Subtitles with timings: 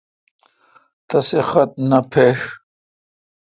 [1.07, 2.39] تسےخط نے پھݭ۔